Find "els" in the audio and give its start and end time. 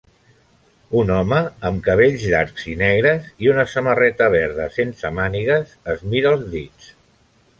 6.33-6.49